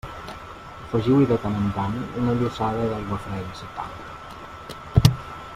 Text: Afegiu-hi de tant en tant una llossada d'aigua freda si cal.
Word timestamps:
Afegiu-hi 0.85 1.27
de 1.31 1.37
tant 1.43 1.57
en 1.59 1.67
tant 1.75 1.93
una 2.23 2.35
llossada 2.41 2.89
d'aigua 2.95 3.21
freda 3.27 3.55
si 3.63 3.71
cal. 3.77 5.17